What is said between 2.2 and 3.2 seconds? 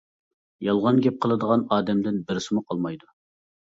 بىرسىمۇ قالمايدۇ.